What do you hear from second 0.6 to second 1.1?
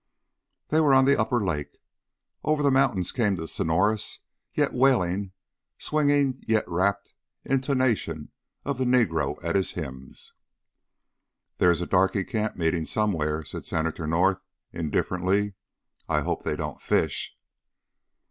They were on